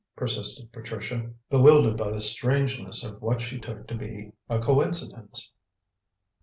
persisted 0.15 0.71
Patricia, 0.73 1.29
bewildered 1.51 1.95
by 1.95 2.09
the 2.09 2.21
strangeness 2.21 3.03
of 3.03 3.21
what 3.21 3.39
she 3.39 3.59
took 3.59 3.85
to 3.85 3.93
be 3.93 4.33
a 4.49 4.57
coincidence. 4.57 5.51